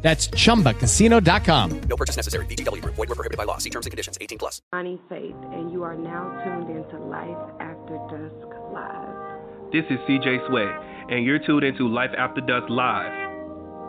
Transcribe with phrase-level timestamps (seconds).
[0.00, 1.80] That's chumbacasino.com.
[1.88, 2.46] No purchase necessary.
[2.46, 2.94] VGW Group.
[2.94, 3.58] Void were prohibited by law.
[3.58, 4.16] See terms and conditions.
[4.20, 4.62] 18 plus.
[4.70, 9.72] Bonnie Faith, and you are now tuned into Life After Dusk Live.
[9.72, 10.70] This is CJ Sweat,
[11.10, 13.28] and you're tuned into Life After Dusk Live.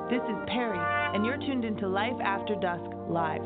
[0.10, 0.80] This is Perry,
[1.16, 3.42] and you're tuned into Life After Dusk Live.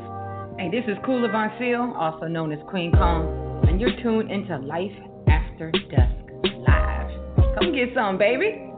[0.58, 4.56] Hey, this is Kula Von Seal, also known as Queen Kong, and you're tuned into
[4.58, 4.96] Life
[5.28, 7.10] After Dusk Live.
[7.58, 8.70] Come get some, baby.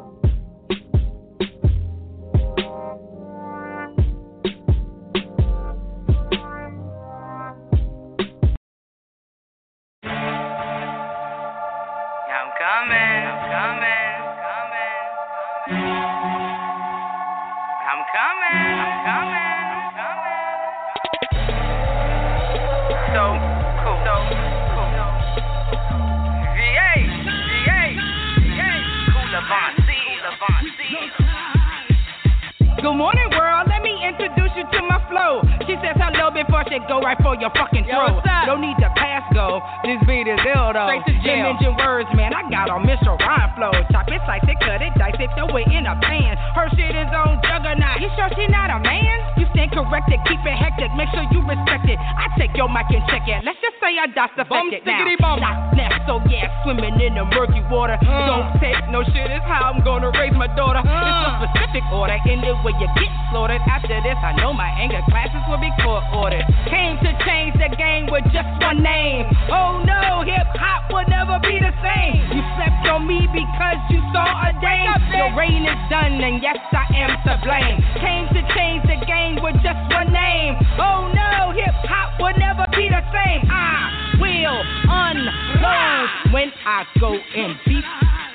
[45.56, 46.36] It, in a pan.
[46.54, 48.00] Her shit is on juggernaut.
[48.00, 49.35] You sure she not a man?
[49.76, 50.88] Stand corrected, keep it hectic.
[50.96, 51.98] Make sure you respect it.
[52.00, 53.44] I take your mic and check it.
[53.44, 54.08] Let's just say I
[54.48, 55.36] Bum, it now.
[55.36, 58.00] Not left, so yeah, swimming in the murky water.
[58.00, 58.26] Uh.
[58.26, 59.28] Don't take no shit.
[59.28, 60.80] It's how I'm gonna raise my daughter.
[60.80, 62.16] It's a specific order.
[62.24, 63.60] In the way you get slaughtered.
[63.68, 66.46] After this, I know my anger classes will be court ordered.
[66.72, 69.28] Came to change the game with just one name.
[69.52, 72.32] Oh no, hip hop will never be the same.
[72.32, 74.88] You slept on me because you saw a dame.
[75.12, 77.76] Your reign is done, and yes, I am to blame.
[78.00, 80.54] Came to change the game with just one name.
[80.78, 83.42] Oh no, hip hop will never be the same.
[83.50, 87.86] I will unload when I go in beast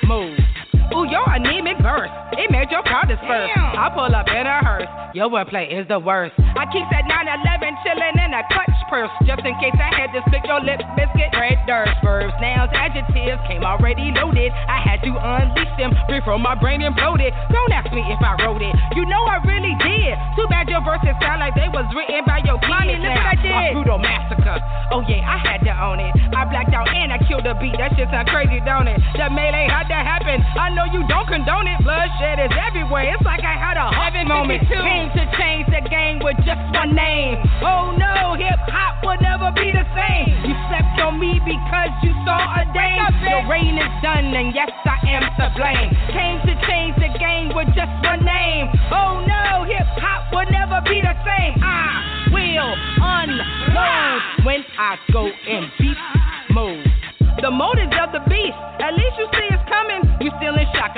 [0.04, 0.61] mode.
[0.92, 2.10] Ooh, your anemic verse.
[2.36, 3.50] It made your crowd disperse.
[3.56, 4.88] I pull up in a hearse.
[5.12, 6.32] Your wordplay is the worst.
[6.38, 9.12] I keep that 911 chillin' in a clutch purse.
[9.28, 11.32] Just in case I had to split your lip biscuit.
[11.36, 14.52] Red dirt, verbs, nouns, adjectives came already loaded.
[14.52, 17.32] I had to unleash them before my brain imploded.
[17.52, 18.72] Don't ask me if I wrote it.
[18.96, 20.16] You know I really did.
[20.36, 22.56] Too bad your verses sound like they was written by your.
[22.62, 23.52] Mommy, look what I did.
[23.52, 24.60] A brutal massacre.
[24.92, 26.12] Oh yeah, I had to own it.
[26.32, 27.76] I blacked out and I killed the beat.
[27.76, 28.96] That shit sound crazy, don't it?
[29.18, 30.40] The melee had to happen.
[30.56, 31.78] I know you don't condone it.
[31.82, 33.14] Bloodshed is everywhere.
[33.14, 34.66] It's like I had a heaven moment.
[34.66, 34.82] 52.
[34.82, 37.38] Came to change the game with just one name.
[37.62, 40.32] Oh no, hip hop will never be the same.
[40.46, 43.00] You slept on me because you saw a dame.
[43.22, 45.90] Your reign is done, and yes, I am to blame.
[46.10, 48.66] Came to change the game with just one name.
[48.90, 51.54] Oh no, hip hop will never be the same.
[51.62, 55.30] I will unload when I go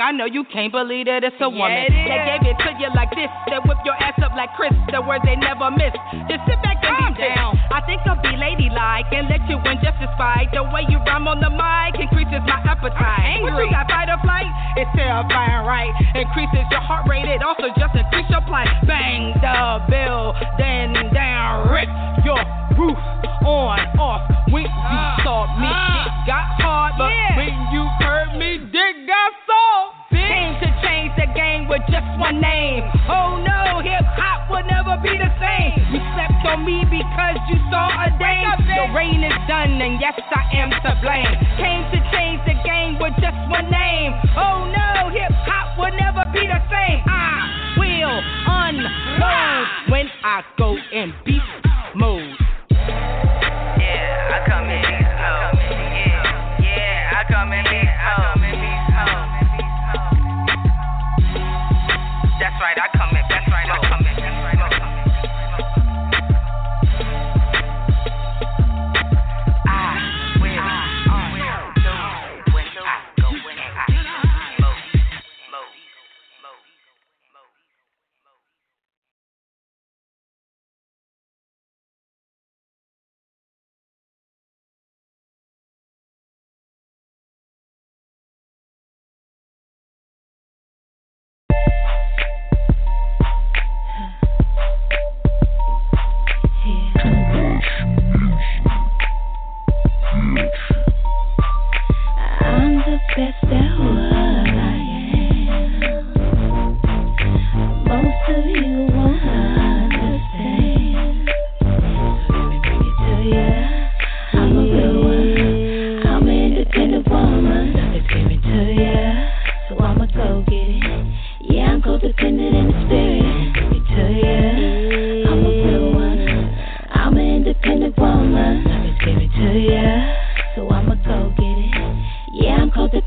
[0.05, 1.73] I know you can't believe that it's a woman.
[1.81, 1.97] it is.
[2.05, 5.01] They gave it to you like this, they whip your ass up like Chris, the
[5.01, 5.97] words they never miss.
[6.29, 7.57] Just sit back and Calm be down.
[7.73, 11.25] I think I'll be ladylike and let you win just despite the way you rhyme
[11.25, 13.41] on the mic increases my appetite.
[13.41, 13.73] I'm What you angry.
[13.73, 14.45] got fight or flight?
[14.77, 15.89] It's terrifying, right?
[16.13, 18.69] Increases your heart rate, it also just increases your plight.
[18.85, 21.89] Bang the bill, then down, rip
[22.21, 22.37] your
[22.77, 22.99] roof
[23.41, 24.21] on off.
[24.53, 26.05] When you uh, saw me, uh.
[26.05, 27.41] it got hard, but Yeah.
[27.41, 29.94] when you heard me, dick got soft.
[30.15, 32.83] Came to change the game with just one name.
[33.11, 35.75] Oh no, hip hop will never be the same.
[35.91, 38.47] You slept on me because you saw a dame.
[38.75, 41.31] Your reign is done, and yes, I am to blame.
[41.59, 44.11] Came to change the game with just one name.
[44.35, 47.03] Oh no, hip hop will never be the same.
[47.07, 51.54] I will unload when I go and beast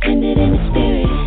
[0.01, 1.18] connected in the spirit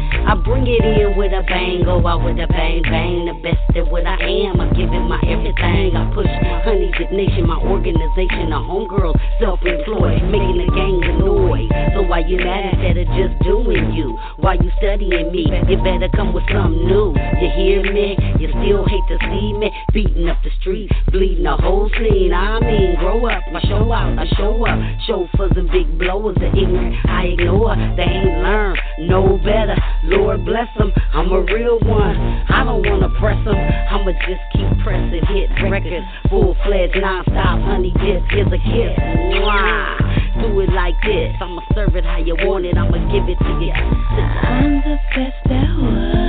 [2.01, 3.25] go out with a bang bang.
[3.27, 4.59] The best at what I am.
[4.61, 5.95] I give it my everything.
[5.95, 6.29] I push
[6.63, 8.49] Honey Dip Nation, my organization.
[8.49, 11.69] the homegirl, self-employed, making the gang of noise.
[11.93, 14.17] So why you mad instead of just doing you?
[14.37, 15.51] Why you studying me?
[15.67, 17.13] You better come with something new.
[17.41, 18.15] You hear me?
[18.39, 22.33] You still hate to see me beating up the street, bleeding the whole scene.
[22.33, 24.79] I mean, grow up, I show out, I show up.
[25.07, 26.95] Show for and big blowers are ignorant.
[27.05, 29.75] I ignore, they ain't learned, no better.
[30.11, 32.15] Lord bless them, I'm a real one.
[32.49, 36.05] I don't wanna press them, I'ma just keep pressing hit records.
[36.29, 38.95] Full fledged, non stop, honey dip, here's a kiss.
[39.39, 40.41] Mwah.
[40.41, 43.53] Do it like this, I'ma serve it how you want it, I'ma give it to
[43.63, 43.71] you.
[43.71, 46.20] I'm the best at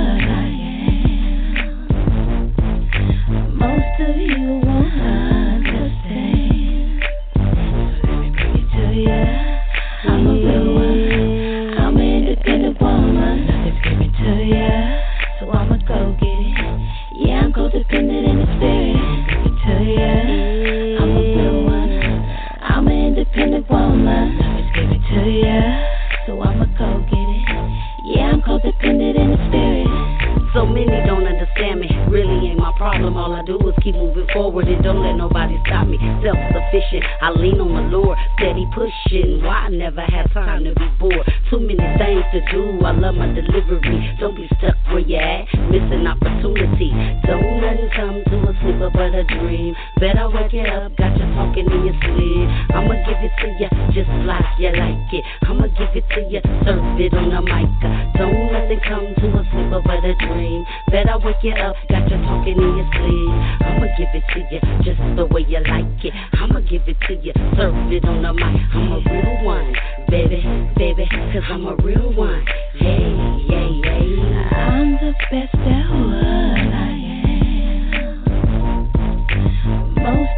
[47.95, 49.75] come to a sleeper but a dream.
[49.99, 52.47] Better wake it up, got you talking in your sleep.
[52.73, 55.23] I'ma give it to you just like you like it.
[55.45, 57.69] I'ma give it to you, serve it on the mic.
[58.17, 60.65] Don't nothing come to a sleeper but a dream.
[60.89, 63.31] Better wake it up, got you talking in your sleep.
[63.61, 66.13] I'ma give it to you just the way you like it.
[66.33, 68.57] I'ma give it to you, serve it on the mic.
[68.73, 69.73] I'm a real one,
[70.09, 70.41] baby,
[70.77, 72.45] baby, cause I'm a real one.
[72.81, 73.13] Yay,
[73.49, 74.13] yay, yay.
[74.57, 76.62] I'm the best at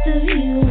[0.08, 0.65] of you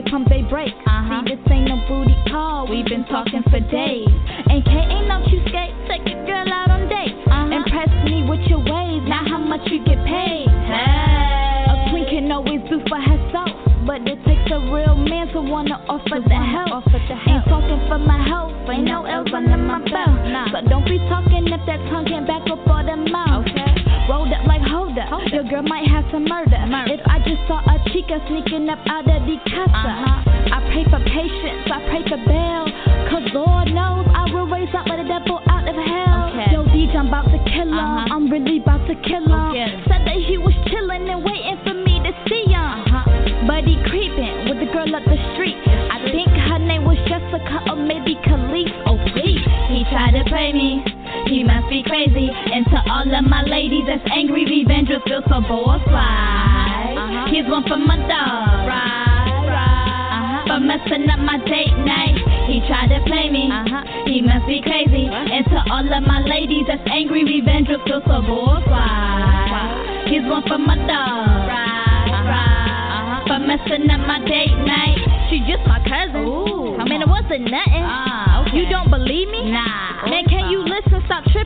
[0.00, 0.72] Boys pump they break.
[0.72, 2.68] See, this ain't no booty call.
[2.68, 4.08] We've been talking for days.
[4.48, 5.88] And K ain't no cheapskate.
[5.88, 7.20] Take your girl out on dates.
[7.52, 9.02] Impress me with your ways.
[9.08, 10.48] Now how much you get paid?
[10.48, 13.50] A queen can always do for herself.
[13.86, 16.84] But it takes a real man to wanna offer the help.
[16.94, 18.52] Ain't talking for my health.
[18.70, 20.16] Ain't no else under my belt.
[20.52, 23.49] So don't be talking if that tongue can't back up all the mouth.
[24.30, 25.26] Up like hold up.
[25.32, 26.54] Your girl might have some murder.
[26.86, 29.74] If I just saw a chica sneaking up out of the casa.
[29.74, 30.54] Uh-huh.
[30.54, 32.64] I pray for patience, I pray for bail.
[33.10, 36.30] Cause Lord knows I will raise up with the devil out of hell.
[36.52, 37.78] Yo, DJ, I'm about to kill him.
[37.78, 38.14] Uh-huh.
[38.14, 39.39] I'm really about to kill him.
[53.00, 57.32] All of my ladies that's angry, revenge will feel so boy uh-huh.
[57.32, 58.68] Here's one for my dog.
[58.68, 60.44] Uh-huh.
[60.44, 62.20] For messing up my date night.
[62.44, 63.48] He tried to play me.
[63.48, 64.04] Uh-huh.
[64.04, 65.08] He must be crazy.
[65.08, 68.68] And to all of my ladies that's angry, revenge will feel so bored.
[68.68, 71.48] boy Here's one for my dog.
[72.04, 73.24] Uh-huh.
[73.32, 75.00] For messing up my date night.
[75.32, 76.28] She just my cousin.
[76.28, 76.76] Ooh.
[76.76, 77.80] I mean, it wasn't nothing.
[77.80, 79.48] Ah, you don't believe me?
[79.52, 80.04] Nah.
[80.04, 81.00] Man, can you listen?
[81.06, 81.39] Stop tripping.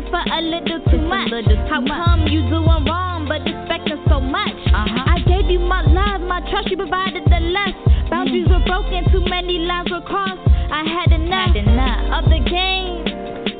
[0.00, 1.28] Asking for a little too much.
[1.68, 4.56] How come you doing wrong but expecting so much?
[4.72, 6.70] I gave you my love, my trust.
[6.70, 7.76] You provided the less.
[8.08, 9.04] Boundaries were broken.
[9.12, 10.40] Too many lines were crossed.
[10.72, 11.52] I had enough,
[12.16, 13.04] of the game.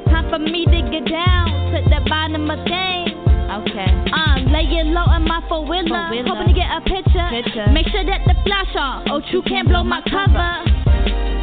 [0.09, 3.13] Time for me to get down to the bottom of things.
[3.61, 3.91] Okay.
[4.09, 6.09] Uh, lay it low in my four wheeler.
[6.25, 7.29] Hoping to get a picture.
[7.29, 7.69] picture.
[7.69, 9.05] Make sure that the flash off.
[9.11, 10.80] Oh, you can't blow my cover.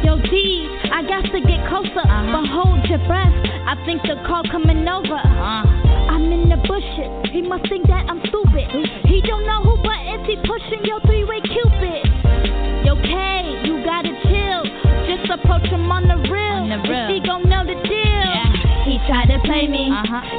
[0.04, 0.32] Yo, D,
[0.92, 3.34] I got to get closer, but hold your breath.
[3.68, 5.18] I think the call coming over.
[5.18, 7.32] I'm in the bushes.
[7.32, 8.64] He must think that I'm stupid.
[9.04, 10.84] He don't know who buttons he pushing.
[10.84, 12.02] Yo, three-way cupid.
[12.84, 13.12] Yo, K,
[13.68, 14.64] you gotta chill.
[15.04, 16.64] Just approach him on the real.
[16.72, 18.18] If he gon' know the deal.
[18.88, 19.92] He tried to play me.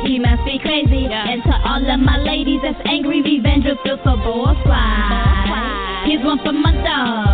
[0.10, 1.06] He must be crazy.
[1.06, 6.06] And to all of my ladies that's angry, revenge feel so boy fly.
[6.08, 7.29] Here's one for my dog.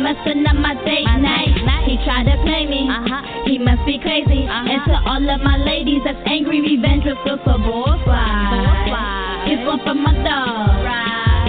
[0.00, 1.52] For messing up my date night.
[1.84, 2.88] He tried to play me.
[2.88, 3.44] Uh-huh.
[3.44, 4.48] He must be crazy.
[4.48, 4.72] Uh-huh.
[4.72, 9.44] And to all of my ladies that's angry, revenge will feel so boy fly.
[9.44, 10.88] Here's one for my dog.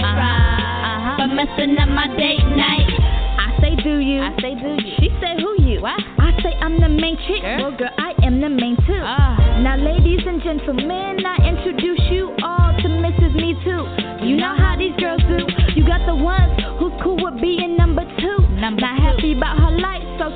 [0.04, 1.16] Uh-huh.
[1.16, 2.92] For messing up my date night.
[3.40, 4.20] I say do you.
[4.20, 4.96] I say do you.
[5.00, 5.80] She say who you.
[5.80, 5.96] What?
[6.20, 7.40] I say I'm the main chick.
[7.40, 9.00] Well, girl, I am the main too.
[9.00, 9.60] Ah.
[9.64, 12.21] Now, ladies and gentlemen, I introduce you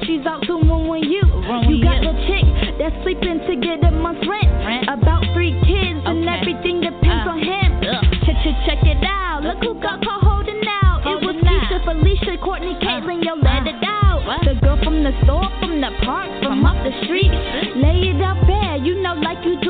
[0.00, 1.22] so she's out to ruin you.
[1.68, 2.44] You got the chick
[2.78, 4.88] that's sleeping to get a month's rent.
[4.88, 7.32] About three kids and everything depends uh.
[7.32, 7.80] on him.
[8.26, 9.42] Check, check, check it out.
[9.44, 11.06] Look who got caught holding out.
[11.06, 12.84] It was Keisha, Felicia, Courtney, uh.
[12.84, 13.24] Caitlin.
[13.24, 14.24] Yo, let it out.
[14.44, 17.30] The girl from the store, from the park, from up the street.
[17.78, 19.60] Lay it out there, you know, like you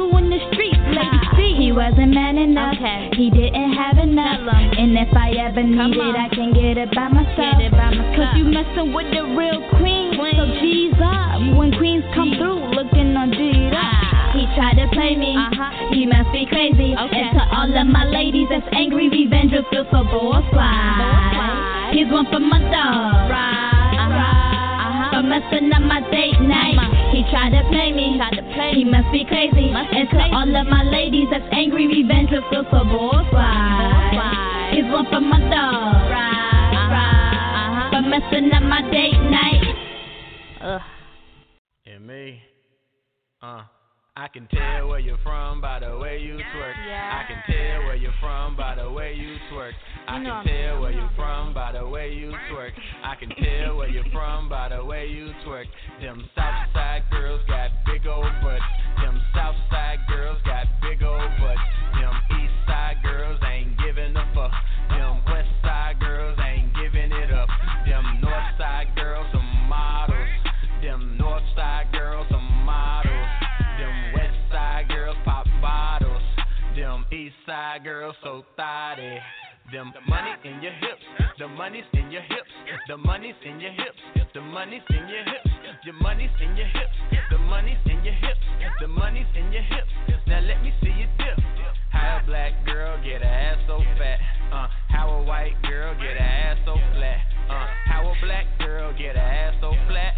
[1.77, 2.75] wasn't man enough.
[3.13, 4.41] He didn't have enough.
[4.49, 7.61] And if I ever need it, I can get it by myself.
[8.17, 10.17] Cause you messing with the real queen.
[10.17, 11.37] So G's up.
[11.53, 13.85] When queens come through, looking on G'd up.
[13.85, 14.33] Ah.
[14.33, 15.37] He tried to play me.
[15.37, 15.93] Uh-huh.
[15.93, 16.97] He must be crazy.
[16.97, 21.93] And to all of my ladies that's angry, revenge feel so boy fly.
[21.93, 23.29] Here's one for my dog.
[23.29, 23.56] For
[25.37, 27.13] messing up my date night.
[27.13, 28.17] He tried to play me.
[28.17, 29.69] Try to play he must be crazy.
[29.69, 32.81] And to all of my ladies that's angry, revenge will feel so
[33.31, 34.71] fly.
[34.73, 35.93] Here's one for my dog.
[37.93, 39.63] For messing up my date night.
[40.63, 40.81] Ugh.
[41.87, 42.43] And me,
[43.43, 43.65] uh.
[44.19, 46.73] I can tell where you're from by the way you twerk.
[46.73, 49.73] I can tell where you're from by the way you twerk.
[50.09, 52.71] I can tell where you're from by the way you twerk.
[53.05, 55.67] I can tell where you're from by the way you twerk.
[56.01, 58.65] Them Southside girls got big old butts.
[59.05, 60.41] Them Southside girls
[78.27, 79.23] so thotty.
[79.71, 81.03] Them money in your hips,
[81.39, 82.51] the money's in your hips,
[82.89, 83.99] the money's in your hips,
[84.35, 85.51] the money's in your hips,
[85.85, 86.95] your money's in your hips,
[87.31, 88.43] the money's in your hips,
[88.81, 89.91] the money's in your hips.
[90.27, 91.39] Now let me see you dip.
[91.91, 94.19] How a black girl get her ass so fat?
[94.53, 97.19] Uh, how a white girl get her ass so flat?
[97.51, 100.15] Uh, how a black girl get her ass so flat?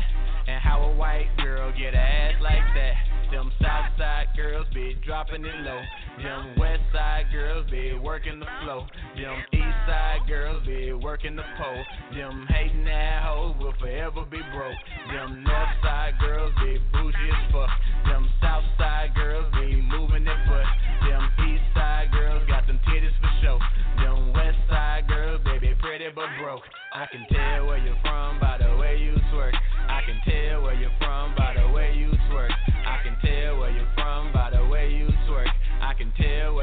[0.47, 3.08] And how a white girl get her ass like that?
[3.31, 5.83] Them south side girls be dropping it low.
[6.23, 8.87] Them west side girls be working the flow.
[9.17, 11.85] Them east side girls be working the pole.
[12.17, 14.81] Them hating that hoes will forever be broke.
[15.13, 17.71] Them north side girls be bougie as fuck.
[18.07, 20.67] Them south side girls be moving their butt.
[21.05, 23.59] Them east side girls got them titties for show.
[24.01, 26.63] Them west side girls, baby, pretty but broke.
[26.95, 28.48] I can tell where you're from by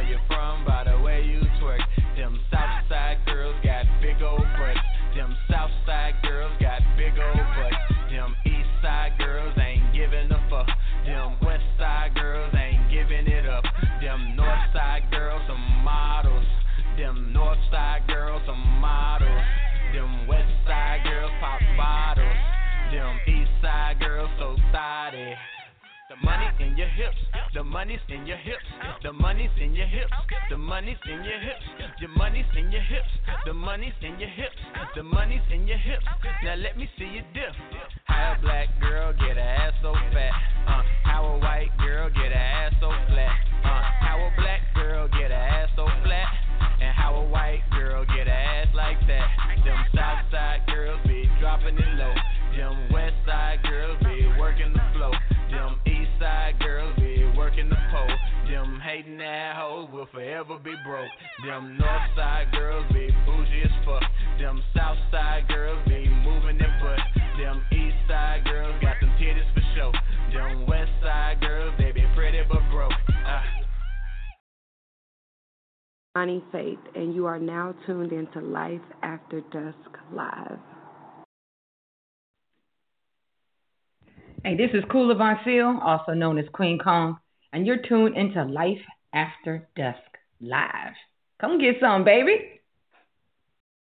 [0.08, 2.05] you're from by the way you twerk.
[27.76, 28.64] Money's in your hips,
[29.04, 30.14] the money's in your hips,
[30.50, 31.66] the money's in your hips,
[32.00, 33.12] your money's in your hips,
[33.46, 34.56] the money's in your hips,
[34.96, 36.06] the money's in your hips.
[36.46, 37.52] Now let me see you dip.
[38.06, 40.32] How a black girl get her ass so fat?
[40.72, 43.36] Uh, how a white girl get her ass so flat?
[43.66, 45.86] Uh, how a black girl get her ass so
[60.06, 61.10] will forever be broke.
[61.46, 64.04] Them north side girls be bougie as fuck.
[64.40, 67.00] Them south side girls be moving their butt.
[67.40, 69.92] Them east side girls got them titties for show.
[70.34, 72.92] Them west side girls they be pretty but broke.
[73.26, 73.44] Ah.
[76.14, 80.60] Bonnie Faith, and you are now tuned into Life After Dusk Live.
[84.44, 87.18] Hey, this is Kula Von Seal, also known as Queen Kong,
[87.52, 88.78] and you're tuned into Life
[89.16, 89.98] After Dusk
[90.42, 90.94] Live.
[91.40, 92.62] Come get some, baby.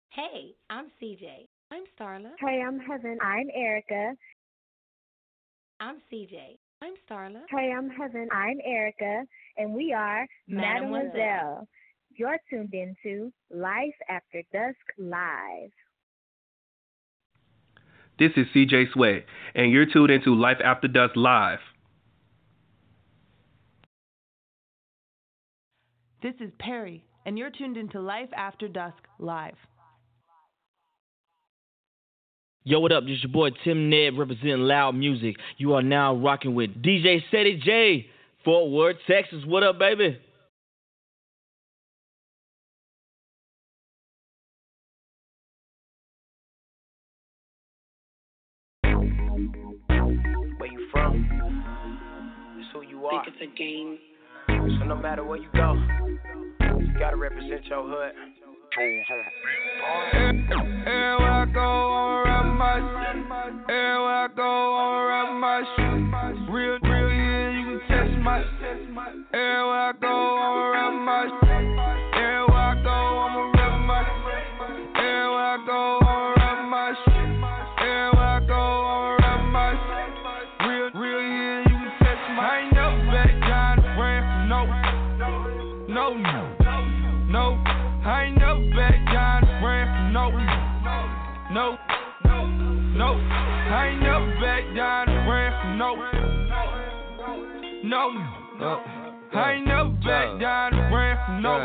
[0.09, 1.47] Hey, I'm CJ.
[1.71, 2.31] I'm Starla.
[2.39, 3.19] Hey, I'm Heaven.
[3.21, 4.15] I'm Erica.
[5.79, 6.57] I'm CJ.
[6.81, 7.41] I'm Starla.
[7.51, 8.27] Hey, I'm Heaven.
[8.33, 9.23] I'm Erica,
[9.57, 10.91] and we are Mademoiselle.
[10.91, 11.67] Mademoiselle.
[12.15, 15.69] You're tuned into Life After Dusk Live.
[18.17, 21.59] This is CJ Sway, and you're tuned into Life After Dusk Live.
[26.21, 29.55] This is Perry, and you're tuned into Life After Dusk Live.
[32.65, 33.05] Yo, what up?
[33.05, 35.37] This your boy Tim Ned representing Loud Music.
[35.57, 38.07] You are now rocking with DJ Ceddy J,
[38.43, 39.45] Fort Worth, Texas.
[39.45, 40.19] What up, baby?
[48.83, 52.57] Where you from?
[52.59, 53.23] It's who you are.
[53.23, 53.99] Think it's a game.
[54.59, 55.73] So no matter where you go,
[56.79, 58.11] you gotta represent your hood.
[60.85, 63.15] Everywhere I go, I'ma my shit.
[63.69, 66.53] Everywhere I go, I'ma my shit.
[66.53, 68.39] Real, real, yeah, you can test my
[69.33, 70.07] Everywhere I go,
[70.75, 71.48] I'ma my shit.
[97.83, 98.11] No.
[98.61, 98.83] Oh,
[99.33, 101.57] I ain't never back down, ran from no.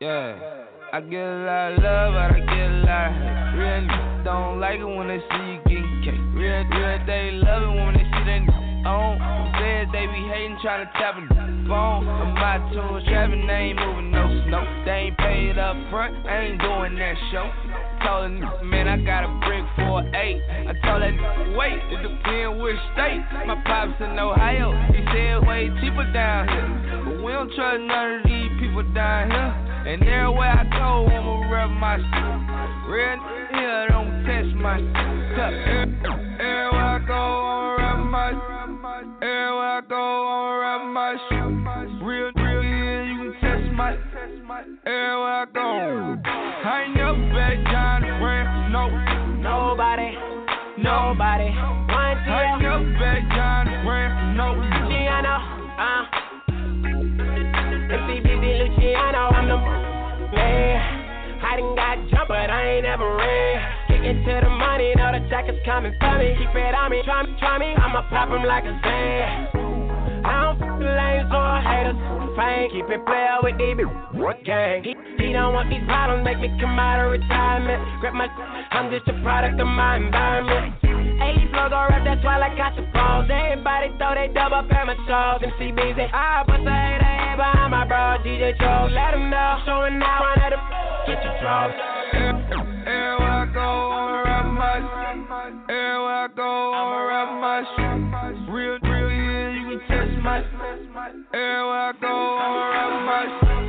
[0.00, 3.58] Yeah, I get a lot of love, but I get a lot of hate.
[3.58, 6.20] Real niggas don't like it when they see you getting cake.
[6.34, 9.18] Real, real, they love it when they see that nigga on.
[9.56, 12.08] Said they be hating, trying to tap a phone.
[12.08, 14.64] I'm my tune trapping, they ain't moving no snow.
[14.84, 17.50] They ain't paid up front, I ain't doing that show.
[18.04, 20.40] Told nigga, man, I got a brick for eight.
[20.46, 23.20] I told nigga, wait, it depends which state.
[23.46, 27.02] My pops in Ohio, he said way cheaper down here.
[27.04, 29.52] But we don't trust none of these people down here.
[29.86, 32.36] And everywhere I go, I'ma rep my shit.
[32.90, 33.18] Real
[33.54, 35.88] here, don't test my shit.
[36.40, 37.22] Everywhere I go,
[37.78, 39.22] I'ma rep my shit.
[39.22, 39.80] Everywhere I
[41.36, 43.92] Real, real, yeah, you can test my
[44.86, 45.68] Everywhere I go,
[46.24, 47.60] I ain't never back
[48.24, 48.88] ran from no.
[49.44, 50.16] Nobody,
[50.80, 51.50] nobody.
[51.52, 53.28] One I ain't never back
[53.84, 54.56] ran from no.
[54.56, 55.36] Luciano,
[55.76, 56.08] uh.
[57.92, 59.56] MCBD Luciano, I'm the
[60.34, 60.80] man.
[61.44, 63.76] I done got jumped, but I ain't never ran.
[64.06, 65.20] The money, know the
[65.66, 66.34] coming for me.
[66.38, 67.74] Keep it on me, try me, try me.
[67.74, 69.55] I'ma pop 'em like a Zan.
[70.76, 71.98] I with lanes or haters.
[72.36, 73.88] Fame, keep it player with DB
[74.44, 74.84] gang.
[74.84, 77.82] He, he don't want these problems, make me come out of retirement.
[78.00, 78.28] Grab my,
[78.70, 80.76] I'm just a product of my environment.
[80.84, 83.26] 80 flow go rap, that's why I got the balls.
[83.26, 85.42] Everybody throw they dub up at my shows.
[85.42, 88.22] And CBZ, I bust a hater head behind my bro.
[88.22, 89.58] DJ Joe, let him know.
[89.66, 90.62] Showing now, run at him.
[91.08, 91.74] Get your drugs.
[92.86, 95.26] Everywhere I go, I'ma rap my shit.
[95.72, 98.52] Everywhere I go, I'ma rap my shit.
[98.52, 100.38] Real, real, yeah, you can test my
[101.36, 103.60] Everywhere I go, I'ma rap my shit.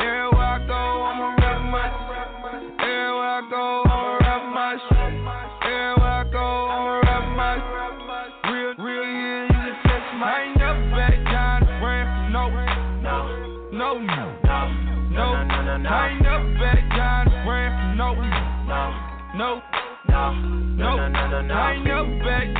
[0.00, 1.84] Everywhere I go, I'ma rap my
[2.80, 4.96] Everywhere I go, I'ma rap my shit.
[5.68, 7.60] Everywhere I go, I'ma rap my
[8.48, 12.48] Real, real, yeah, you can test my I ain't never back down, ran from no,
[13.04, 13.28] no,
[13.68, 14.64] no, no,
[15.12, 15.28] no.
[15.90, 18.16] I ain't never back down, ran from no,
[18.64, 18.80] no,
[19.36, 19.60] no,
[20.72, 20.96] no,
[21.52, 22.59] I ain't never back down,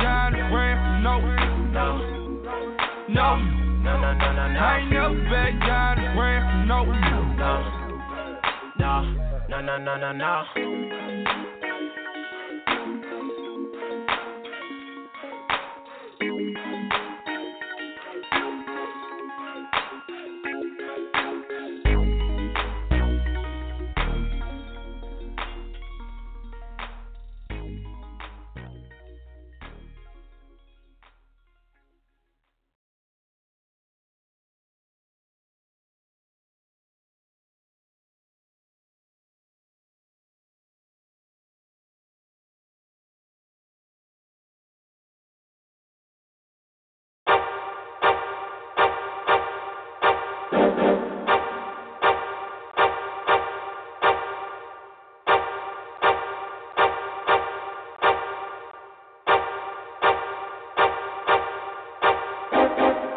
[4.03, 6.85] I ain't never back down, ran from no,
[8.79, 9.01] No,
[9.49, 10.70] no, no, no, no, no.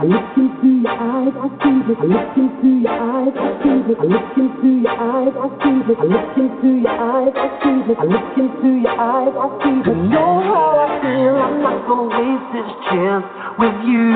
[0.04, 1.96] I look into your eyes, I see it.
[1.96, 3.96] I look into your eyes, I see it.
[3.96, 5.96] I look into your eyes, I see it.
[5.96, 7.96] I look into your eyes, I see it.
[7.96, 9.86] I look into your eyes, I see it.
[9.88, 11.40] You know how I feel.
[11.40, 13.24] I'm not gonna waste this chance
[13.56, 14.12] with you.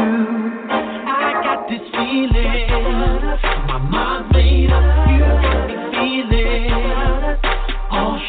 [0.69, 2.69] I got this feeling.
[3.65, 5.09] My mind made up.
[5.09, 6.69] You got me feeling.
[7.89, 8.21] All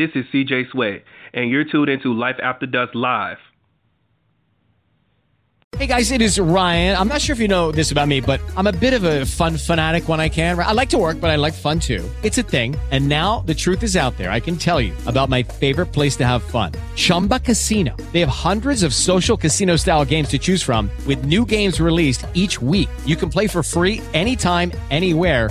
[0.00, 1.02] This is CJ Sway,
[1.34, 3.36] and you're tuned into Life After Dusk Live.
[5.76, 6.96] Hey guys, it is Ryan.
[6.96, 9.26] I'm not sure if you know this about me, but I'm a bit of a
[9.26, 10.58] fun fanatic when I can.
[10.58, 12.08] I like to work, but I like fun too.
[12.22, 12.76] It's a thing.
[12.90, 14.30] And now the truth is out there.
[14.30, 17.94] I can tell you about my favorite place to have fun Chumba Casino.
[18.12, 22.26] They have hundreds of social casino style games to choose from, with new games released
[22.34, 22.88] each week.
[23.04, 25.50] You can play for free anytime, anywhere.